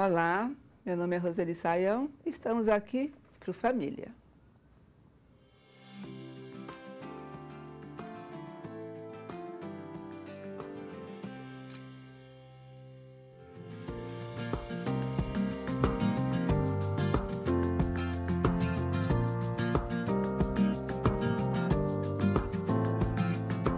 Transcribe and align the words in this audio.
Olá, 0.00 0.48
meu 0.86 0.96
nome 0.96 1.16
é 1.16 1.18
Roseli 1.18 1.56
Saião, 1.56 2.08
estamos 2.24 2.68
aqui 2.68 3.12
para 3.40 3.50
o 3.50 3.52
Família. 3.52 4.14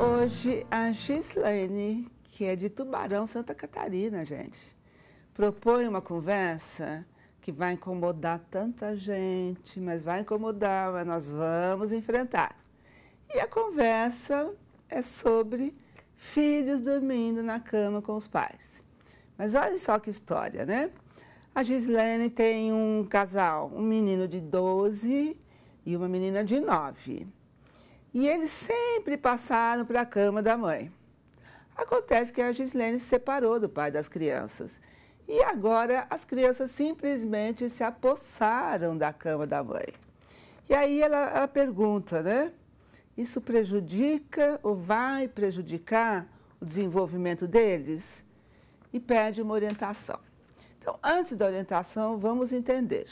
Hoje 0.00 0.66
a 0.70 0.90
Gislaine, 0.92 2.10
que 2.24 2.46
é 2.46 2.56
de 2.56 2.70
Tubarão, 2.70 3.26
Santa 3.26 3.54
Catarina, 3.54 4.24
gente, 4.24 4.75
propõe 5.36 5.86
uma 5.86 6.00
conversa 6.00 7.06
que 7.42 7.52
vai 7.52 7.74
incomodar 7.74 8.40
tanta 8.50 8.96
gente, 8.96 9.78
mas 9.78 10.02
vai 10.02 10.20
incomodar, 10.20 10.90
mas 10.94 11.06
nós 11.06 11.30
vamos 11.30 11.92
enfrentar. 11.92 12.56
E 13.28 13.38
a 13.38 13.46
conversa 13.46 14.50
é 14.88 15.02
sobre 15.02 15.76
filhos 16.14 16.80
dormindo 16.80 17.42
na 17.42 17.60
cama 17.60 18.00
com 18.00 18.16
os 18.16 18.26
pais. 18.26 18.82
Mas 19.36 19.54
olha 19.54 19.78
só 19.78 19.98
que 19.98 20.08
história, 20.08 20.64
né? 20.64 20.90
A 21.54 21.62
Gislaine 21.62 22.30
tem 22.30 22.72
um 22.72 23.06
casal, 23.08 23.70
um 23.74 23.82
menino 23.82 24.26
de 24.26 24.40
12 24.40 25.38
e 25.84 25.96
uma 25.96 26.08
menina 26.08 26.42
de 26.42 26.60
9. 26.60 27.28
E 28.14 28.26
eles 28.26 28.50
sempre 28.50 29.18
passaram 29.18 29.84
para 29.84 30.00
a 30.00 30.06
cama 30.06 30.42
da 30.42 30.56
mãe. 30.56 30.90
Acontece 31.76 32.32
que 32.32 32.40
a 32.40 32.52
Gislene 32.52 32.98
se 32.98 33.04
separou 33.04 33.60
do 33.60 33.68
pai 33.68 33.90
das 33.90 34.08
crianças. 34.08 34.80
E 35.28 35.42
agora 35.42 36.06
as 36.08 36.24
crianças 36.24 36.70
simplesmente 36.70 37.68
se 37.68 37.82
apossaram 37.82 38.96
da 38.96 39.12
cama 39.12 39.46
da 39.46 39.62
mãe. 39.62 39.88
E 40.68 40.74
aí 40.74 41.02
ela, 41.02 41.30
ela 41.30 41.48
pergunta, 41.48 42.22
né? 42.22 42.52
Isso 43.16 43.40
prejudica 43.40 44.60
ou 44.62 44.76
vai 44.76 45.26
prejudicar 45.26 46.26
o 46.60 46.64
desenvolvimento 46.64 47.48
deles? 47.48 48.24
E 48.92 49.00
pede 49.00 49.42
uma 49.42 49.54
orientação. 49.54 50.18
Então, 50.78 50.98
antes 51.02 51.36
da 51.36 51.46
orientação, 51.46 52.16
vamos 52.18 52.52
entender. 52.52 53.06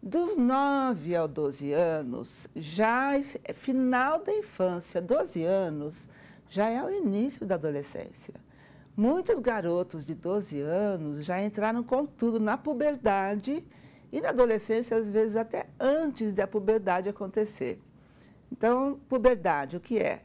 Dos 0.00 0.36
9 0.36 1.16
aos 1.16 1.30
12 1.30 1.72
anos, 1.72 2.46
já 2.54 3.18
é 3.18 3.52
final 3.52 4.22
da 4.22 4.32
infância, 4.32 5.00
12 5.00 5.42
anos, 5.42 6.08
já 6.48 6.68
é 6.68 6.82
o 6.84 6.90
início 6.90 7.46
da 7.46 7.54
adolescência. 7.54 8.34
Muitos 8.96 9.40
garotos 9.40 10.06
de 10.06 10.14
12 10.14 10.60
anos 10.60 11.26
já 11.26 11.42
entraram 11.42 11.82
com 11.82 12.06
tudo 12.06 12.38
na 12.38 12.56
puberdade 12.56 13.64
e 14.12 14.20
na 14.20 14.28
adolescência, 14.28 14.96
às 14.96 15.08
vezes 15.08 15.34
até 15.34 15.66
antes 15.80 16.32
da 16.32 16.46
puberdade 16.46 17.08
acontecer. 17.08 17.80
Então, 18.52 19.00
puberdade, 19.08 19.76
o 19.76 19.80
que 19.80 19.98
é? 19.98 20.22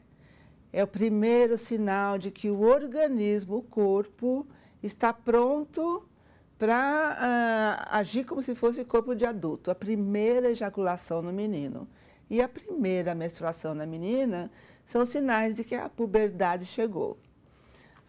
É 0.72 0.84
o 0.84 0.86
primeiro 0.86 1.58
sinal 1.58 2.16
de 2.16 2.30
que 2.30 2.48
o 2.48 2.60
organismo, 2.60 3.56
o 3.56 3.62
corpo, 3.62 4.46
está 4.80 5.12
pronto 5.12 6.08
para 6.56 7.16
uh, 7.18 7.96
agir 7.96 8.24
como 8.24 8.40
se 8.40 8.54
fosse 8.54 8.84
corpo 8.84 9.16
de 9.16 9.26
adulto. 9.26 9.72
A 9.72 9.74
primeira 9.74 10.52
ejaculação 10.52 11.20
no 11.22 11.32
menino 11.32 11.88
e 12.30 12.40
a 12.40 12.48
primeira 12.48 13.16
menstruação 13.16 13.74
na 13.74 13.84
menina 13.84 14.48
são 14.84 15.04
sinais 15.04 15.56
de 15.56 15.64
que 15.64 15.74
a 15.74 15.88
puberdade 15.88 16.66
chegou. 16.66 17.18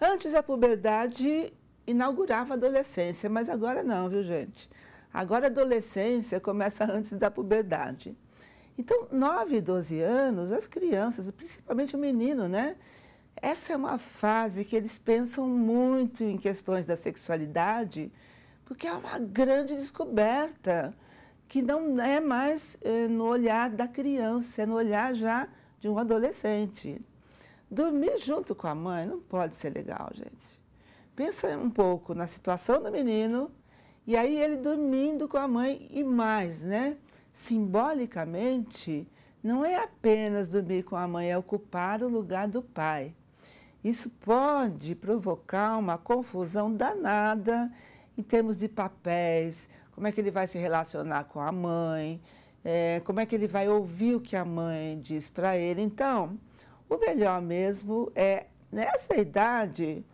Antes 0.04 0.34
a 0.34 0.42
puberdade 0.42 1.54
inaugurava 1.86 2.56
a 2.56 2.58
adolescência, 2.58 3.30
mas 3.30 3.48
agora 3.52 3.84
não, 3.84 4.10
viu 4.10 4.24
gente? 4.24 4.68
Agora 5.14 5.46
a 5.46 5.48
adolescência 5.48 6.40
começa 6.40 6.92
antes 6.92 7.16
da 7.20 7.30
puberdade. 7.30 8.18
Então, 8.76 9.08
9 9.12 9.58
e 9.58 9.62
12 9.62 10.02
anos, 10.02 10.52
as 10.52 10.66
crianças, 10.66 11.30
principalmente 11.30 11.96
o 11.96 12.00
menino, 12.00 12.48
né? 12.48 12.78
Essa 13.36 13.74
é 13.74 13.76
uma 13.76 14.00
fase 14.00 14.66
que 14.66 14.76
eles 14.76 14.98
pensam 14.98 15.48
muito 15.48 16.24
em 16.24 16.36
questões 16.36 16.84
da 16.88 16.96
sexualidade, 16.96 18.12
porque 18.66 18.88
é 18.88 18.94
uma 18.94 19.20
grande 19.20 19.76
descoberta, 19.76 20.96
que 21.48 21.62
não 21.62 22.02
é 22.02 22.20
mais 22.20 22.76
é, 22.82 23.08
no 23.08 23.26
olhar 23.26 23.70
da 23.70 23.88
criança, 23.88 24.64
é 24.64 24.66
no 24.66 24.74
olhar 24.74 25.14
já 25.14 25.48
de 25.80 25.88
um 25.88 26.00
adolescente. 26.00 27.00
Dormir 27.72 28.18
junto 28.18 28.54
com 28.54 28.68
a 28.68 28.76
mãe 28.76 29.08
não 29.08 29.22
pode 29.22 29.56
ser 29.56 29.74
legal, 29.74 30.10
gente. 30.14 30.62
Pensa 31.16 31.58
um 31.58 31.70
pouco 31.70 32.14
na 32.14 32.28
situação 32.28 32.84
do 32.84 32.92
menino 32.92 33.50
e 34.06 34.18
aí 34.18 34.38
ele 34.38 34.58
dormindo 34.58 35.26
com 35.26 35.38
a 35.38 35.48
mãe 35.48 35.88
e 35.90 36.04
mais, 36.04 36.64
né? 36.64 36.98
Simbolicamente, 37.32 39.08
não 39.42 39.64
é 39.64 39.78
apenas 39.78 40.50
dormir 40.50 40.84
com 40.84 40.98
a 40.98 41.08
mãe, 41.08 41.32
é 41.32 41.38
ocupar 41.38 42.04
o 42.04 42.10
lugar 42.10 42.46
do 42.46 42.62
pai. 42.62 43.16
Isso 43.82 44.10
pode 44.10 44.94
provocar 44.94 45.78
uma 45.78 45.98
confusão 45.98 46.76
danada 46.76 47.72
em 48.18 48.22
termos 48.22 48.58
de 48.58 48.68
papéis, 48.68 49.70
como 49.94 50.08
é 50.08 50.12
que 50.12 50.20
ele 50.20 50.30
vai 50.30 50.46
se 50.46 50.58
relacionar 50.58 51.24
com 51.24 51.40
a 51.40 51.54
mãe, 51.54 52.22
é, 52.66 53.00
como 53.06 53.22
é 53.22 53.26
que 53.26 53.34
ele 53.34 53.48
vai 53.48 53.70
ouvir 53.70 54.16
o 54.16 54.20
que 54.20 54.36
a 54.36 54.44
mãe 54.44 55.00
diz 55.02 55.30
para 55.30 55.58
ele. 55.58 55.82
Então, 55.82 56.38
o 56.92 56.98
melhor 56.98 57.42
mesmo 57.42 58.12
é, 58.14 58.48
nessa 58.70 59.16
idade, 59.16 60.06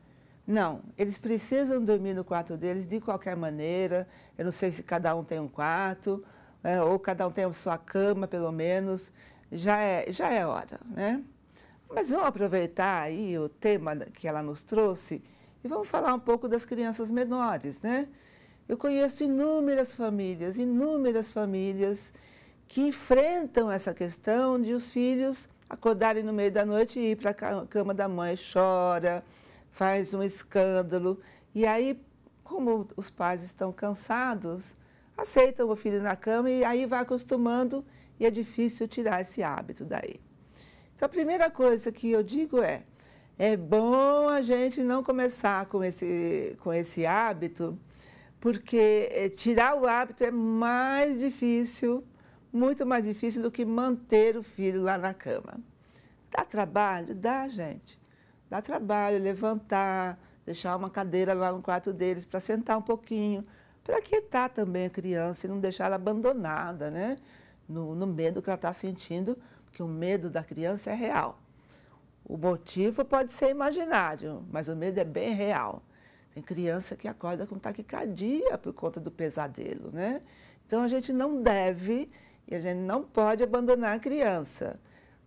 não, 0.45 0.83
eles 0.95 1.17
precisam 1.17 1.83
dormir 1.83 2.13
no 2.13 2.23
quarto 2.23 2.55
deles 2.55 2.88
de 2.88 3.01
qualquer 3.01 3.35
maneira. 3.35 4.07
Eu 4.38 4.45
não 4.45 4.51
sei 4.51 4.71
se 4.71 4.83
cada 4.83 5.15
um 5.15 5.23
tem 5.23 5.39
um 5.39 5.47
quarto, 5.47 6.23
é, 6.63 6.79
ou 6.79 6.99
cada 6.99 7.27
um 7.27 7.31
tem 7.31 7.45
a 7.45 7.51
sua 7.51 7.79
cama, 7.79 8.27
pelo 8.27 8.51
menos. 8.51 9.11
Já 9.51 9.81
é, 9.81 10.11
já 10.11 10.29
é 10.29 10.45
hora, 10.45 10.79
né? 10.85 11.23
Mas 11.89 12.11
vamos 12.11 12.27
aproveitar 12.27 13.01
aí 13.01 13.39
o 13.39 13.49
tema 13.49 13.95
que 13.95 14.27
ela 14.27 14.44
nos 14.44 14.61
trouxe 14.61 15.23
e 15.63 15.67
vamos 15.67 15.88
falar 15.88 16.13
um 16.13 16.19
pouco 16.19 16.47
das 16.47 16.63
crianças 16.63 17.09
menores, 17.09 17.81
né? 17.81 18.07
Eu 18.69 18.77
conheço 18.77 19.23
inúmeras 19.23 19.94
famílias, 19.94 20.57
inúmeras 20.57 21.29
famílias 21.31 22.13
que 22.67 22.81
enfrentam 22.81 23.71
essa 23.71 23.95
questão 23.95 24.61
de 24.61 24.73
os 24.73 24.91
filhos 24.91 25.49
acordarem 25.69 26.23
no 26.23 26.33
meio 26.33 26.51
da 26.51 26.66
noite 26.66 27.00
e 27.00 27.11
ir 27.11 27.16
para 27.16 27.31
a 27.31 27.66
cama 27.66 27.94
da 27.94 28.07
mãe, 28.07 28.35
chora, 28.35 29.23
faz 29.72 30.13
um 30.13 30.23
escândalo. 30.23 31.19
E 31.53 31.66
aí, 31.66 32.00
como 32.44 32.88
os 32.95 33.09
pais 33.09 33.44
estão 33.44 33.72
cansados, 33.72 34.75
aceitam 35.17 35.69
o 35.69 35.75
filho 35.75 36.01
na 36.01 36.16
cama 36.16 36.50
e 36.50 36.63
aí 36.63 36.85
vai 36.85 37.01
acostumando 37.01 37.83
e 38.19 38.25
é 38.25 38.31
difícil 38.31 38.88
tirar 38.88 39.22
esse 39.22 39.44
hábito 39.44 39.83
daí. 39.83 40.19
Então, 40.95 41.06
a 41.06 41.09
primeira 41.09 41.50
coisa 41.51 41.91
que 41.91 42.09
eu 42.09 42.23
digo 42.23 42.61
é, 42.61 42.83
é 43.38 43.56
bom 43.56 44.27
a 44.27 44.41
gente 44.41 44.81
não 44.81 45.03
começar 45.03 45.66
com 45.67 45.83
esse, 45.83 46.57
com 46.63 46.73
esse 46.73 47.06
hábito, 47.06 47.77
porque 48.39 49.09
eh, 49.11 49.29
tirar 49.29 49.75
o 49.75 49.85
hábito 49.85 50.23
é 50.23 50.31
mais 50.31 51.19
difícil, 51.19 52.03
muito 52.51 52.85
mais 52.85 53.03
difícil 53.03 53.41
do 53.41 53.51
que 53.51 53.65
manter 53.65 54.37
o 54.37 54.43
filho 54.43 54.81
lá 54.81 54.97
na 54.97 55.13
cama. 55.13 55.59
Dá 56.31 56.43
trabalho? 56.43 57.15
Dá, 57.15 57.47
gente. 57.47 57.99
Dá 58.49 58.61
trabalho 58.61 59.21
levantar, 59.21 60.19
deixar 60.45 60.75
uma 60.75 60.89
cadeira 60.89 61.33
lá 61.33 61.51
no 61.51 61.61
quarto 61.61 61.91
deles 61.91 62.25
para 62.25 62.39
sentar 62.39 62.77
um 62.77 62.81
pouquinho, 62.81 63.45
para 63.83 64.01
quietar 64.01 64.49
também 64.49 64.85
a 64.85 64.89
criança 64.89 65.45
e 65.45 65.49
não 65.49 65.59
deixar 65.59 65.85
ela 65.85 65.95
abandonada, 65.95 66.89
né? 66.89 67.17
No, 67.67 67.93
no 67.93 68.07
medo 68.07 68.41
que 68.41 68.49
ela 68.49 68.55
está 68.55 68.71
sentindo, 68.71 69.37
porque 69.65 69.83
o 69.83 69.87
medo 69.87 70.29
da 70.29 70.43
criança 70.43 70.91
é 70.91 70.95
real. 70.95 71.39
O 72.23 72.37
motivo 72.37 73.03
pode 73.05 73.31
ser 73.31 73.49
imaginário, 73.49 74.45
mas 74.51 74.67
o 74.67 74.75
medo 74.75 74.99
é 74.99 75.03
bem 75.03 75.33
real. 75.33 75.81
Tem 76.33 76.43
criança 76.43 76.95
que 76.95 77.07
acorda 77.07 77.47
com 77.47 77.57
taquicardia 77.57 78.57
por 78.57 78.73
conta 78.73 78.99
do 78.99 79.09
pesadelo, 79.09 79.91
né? 79.91 80.21
Então 80.65 80.83
a 80.83 80.88
gente 80.88 81.11
não 81.11 81.41
deve 81.41 82.09
e 82.47 82.55
a 82.55 82.59
gente 82.59 82.79
não 82.79 83.03
pode 83.03 83.44
abandonar 83.44 83.95
a 83.95 83.99
criança, 83.99 84.79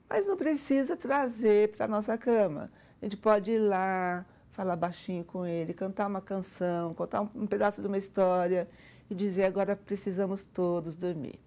mas 0.09 0.27
não 0.27 0.37
precisa 0.37 0.97
trazer 0.97 1.71
para 1.71 1.85
a 1.85 1.89
nossa 1.89 2.17
cama. 2.17 2.71
A 3.01 3.05
gente 3.05 3.17
pode 3.17 3.53
ir 3.53 3.59
lá, 3.59 4.25
falar 4.51 4.77
baixinho 4.77 5.25
com 5.25 5.47
ele, 5.47 5.73
cantar 5.73 6.07
uma 6.07 6.21
canção, 6.21 6.95
contar 6.95 7.23
um, 7.23 7.47
pedaço 7.47 7.81
de 7.81 7.87
uma 7.87 7.99
história 7.99 8.69
e 9.09 9.15
dizer 9.15 9.45
agora 9.45 9.77
precisamos 9.77 10.45
todos 10.45 10.97
dormir. 10.97 11.39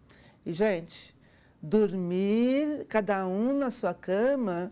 E 0.45 0.53
gente, 0.53 1.15
dormir 1.61 2.85
cada 2.87 3.25
um 3.25 3.57
na 3.57 3.71
sua 3.71 3.93
cama 3.93 4.71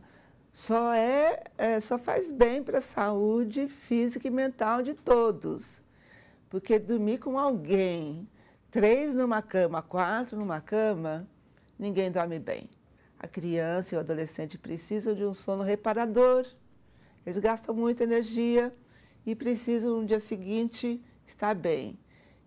só 0.54 0.94
é, 0.94 1.44
é 1.57 1.80
só 1.80 1.97
faz 1.97 2.30
bem 2.30 2.63
para 2.63 2.80
a 2.80 2.81
saúde 2.81 3.68
física 3.68 4.27
e 4.27 4.31
mental 4.31 4.81
de 4.81 4.94
todos. 4.94 5.81
Porque 6.50 6.77
dormir 6.77 7.19
com 7.19 7.39
alguém, 7.39 8.27
três 8.71 9.13
numa 9.13 9.41
cama, 9.41 9.81
quatro 9.81 10.39
numa 10.39 10.62
cama, 10.62 11.27
ninguém 11.77 12.09
dorme 12.09 12.39
bem. 12.39 12.69
A 13.19 13.27
criança 13.27 13.94
e 13.94 13.97
o 13.97 14.00
adolescente 14.00 14.57
precisam 14.57 15.13
de 15.13 15.25
um 15.25 15.33
sono 15.33 15.62
reparador. 15.62 16.47
Eles 17.25 17.38
gastam 17.38 17.75
muita 17.75 18.06
energia 18.06 18.73
e 19.25 19.35
precisam 19.35 20.00
no 20.00 20.07
dia 20.07 20.21
seguinte 20.21 21.03
está 21.27 21.53
bem. 21.53 22.00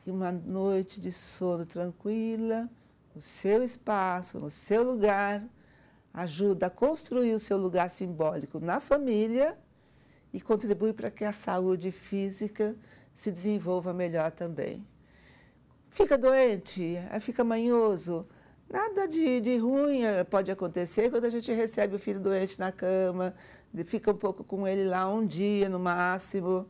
E 0.06 0.10
uma 0.10 0.32
noite 0.32 0.98
de 0.98 1.12
sono 1.12 1.66
tranquila, 1.66 2.68
no 3.14 3.20
seu 3.20 3.62
espaço, 3.62 4.40
no 4.40 4.50
seu 4.50 4.82
lugar, 4.82 5.44
ajuda 6.12 6.66
a 6.66 6.70
construir 6.70 7.34
o 7.34 7.38
seu 7.40 7.58
lugar 7.58 7.90
simbólico 7.90 8.58
na 8.58 8.80
família 8.80 9.56
e 10.32 10.40
contribui 10.40 10.92
para 10.92 11.10
que 11.10 11.24
a 11.24 11.32
saúde 11.32 11.92
física 11.92 12.74
se 13.14 13.30
desenvolva 13.30 13.92
melhor 13.92 14.32
também. 14.32 14.84
Fica 15.94 16.18
doente, 16.18 16.98
fica 17.20 17.44
manhoso, 17.44 18.26
nada 18.68 19.06
de, 19.06 19.40
de 19.40 19.56
ruim 19.58 20.02
eh, 20.02 20.24
pode 20.24 20.50
acontecer 20.50 21.08
quando 21.08 21.26
a 21.26 21.30
gente 21.30 21.52
recebe 21.52 21.94
o 21.94 22.00
filho 22.00 22.18
doente 22.18 22.58
na 22.58 22.72
cama, 22.72 23.32
fica 23.84 24.10
um 24.10 24.16
pouco 24.16 24.42
com 24.42 24.66
ele 24.66 24.88
lá 24.88 25.08
um 25.08 25.24
dia 25.24 25.68
no 25.68 25.78
máximo, 25.78 26.66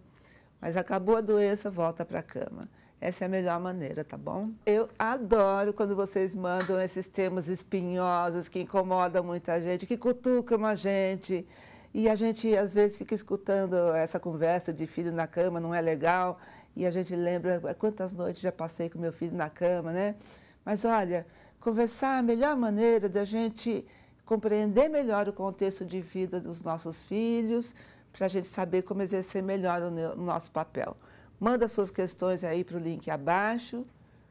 mas 0.60 0.76
acabou 0.76 1.16
a 1.16 1.22
doença, 1.22 1.70
volta 1.70 2.04
para 2.04 2.18
a 2.18 2.22
cama. 2.22 2.68
Essa 3.00 3.24
é 3.24 3.26
a 3.26 3.30
melhor 3.30 3.58
maneira, 3.58 4.04
tá 4.04 4.18
bom? 4.18 4.50
Eu 4.66 4.90
adoro 4.98 5.72
quando 5.72 5.96
vocês 5.96 6.34
mandam 6.34 6.78
esses 6.78 7.08
temas 7.08 7.48
espinhosos 7.48 8.46
que 8.46 8.60
incomodam 8.60 9.24
muita 9.24 9.58
gente, 9.58 9.86
que 9.86 9.96
cutucam 9.96 10.66
a 10.66 10.74
gente. 10.74 11.48
E 11.94 12.10
a 12.10 12.14
gente, 12.14 12.54
às 12.54 12.74
vezes, 12.74 12.98
fica 12.98 13.14
escutando 13.14 13.94
essa 13.94 14.20
conversa 14.20 14.70
de 14.70 14.86
filho 14.86 15.12
na 15.12 15.26
cama, 15.26 15.60
não 15.60 15.74
é 15.74 15.80
legal. 15.80 16.38
E 16.76 16.86
a 16.86 16.90
gente 16.90 17.14
lembra 17.14 17.60
quantas 17.78 18.12
noites 18.12 18.42
já 18.42 18.50
passei 18.52 18.90
com 18.90 18.98
meu 18.98 19.12
filho 19.12 19.36
na 19.36 19.48
cama, 19.48 19.92
né? 19.92 20.16
Mas 20.64 20.84
olha, 20.84 21.26
conversar 21.60 22.16
é 22.16 22.18
a 22.18 22.22
melhor 22.22 22.56
maneira 22.56 23.08
da 23.08 23.24
gente 23.24 23.86
compreender 24.24 24.88
melhor 24.88 25.28
o 25.28 25.32
contexto 25.32 25.84
de 25.84 26.00
vida 26.00 26.40
dos 26.40 26.62
nossos 26.62 27.02
filhos, 27.02 27.74
para 28.12 28.26
a 28.26 28.28
gente 28.28 28.48
saber 28.48 28.82
como 28.82 29.02
exercer 29.02 29.42
melhor 29.42 29.82
o 29.82 30.16
nosso 30.16 30.50
papel. 30.50 30.96
Manda 31.38 31.66
suas 31.68 31.90
questões 31.90 32.44
aí 32.44 32.64
para 32.64 32.76
o 32.76 32.80
link 32.80 33.10
abaixo, 33.10 33.84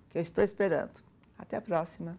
que 0.09 0.17
eu 0.17 0.21
estou 0.21 0.43
esperando. 0.43 1.03
Até 1.37 1.57
a 1.57 1.61
próxima. 1.61 2.17